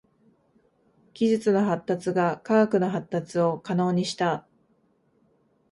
[1.13, 4.47] 技術の発達が科学の発達を可能にした。